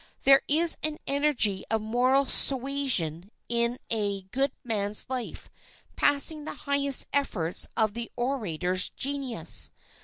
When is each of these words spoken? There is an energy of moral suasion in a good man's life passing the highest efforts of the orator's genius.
There 0.23 0.41
is 0.47 0.77
an 0.81 0.97
energy 1.05 1.63
of 1.69 1.79
moral 1.79 2.25
suasion 2.25 3.29
in 3.47 3.77
a 3.91 4.23
good 4.23 4.51
man's 4.63 5.05
life 5.09 5.47
passing 5.95 6.43
the 6.43 6.55
highest 6.65 7.05
efforts 7.13 7.67
of 7.77 7.93
the 7.93 8.09
orator's 8.15 8.89
genius. 8.89 9.69